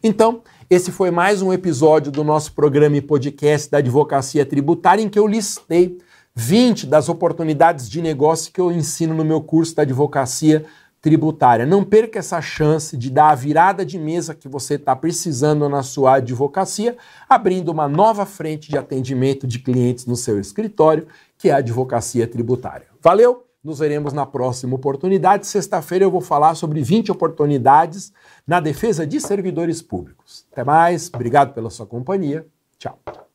[0.02, 5.10] Então, esse foi mais um episódio do nosso programa e podcast da Advocacia Tributária, em
[5.10, 5.98] que eu listei
[6.34, 10.66] 20 das oportunidades de negócio que eu ensino no meu curso da Advocacia
[11.08, 11.66] tributária.
[11.66, 15.82] Não perca essa chance de dar a virada de mesa que você está precisando na
[15.82, 16.98] sua advocacia,
[17.30, 22.28] abrindo uma nova frente de atendimento de clientes no seu escritório, que é a advocacia
[22.28, 22.88] tributária.
[23.02, 23.46] Valeu!
[23.64, 25.48] Nos veremos na próxima oportunidade.
[25.48, 28.12] Sexta-feira eu vou falar sobre 20 oportunidades
[28.46, 30.46] na defesa de servidores públicos.
[30.52, 32.46] Até mais, obrigado pela sua companhia.
[32.78, 33.27] Tchau.